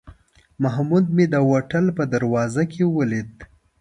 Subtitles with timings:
[0.63, 3.31] محمود مې د هوټل په دروازه کې ولید.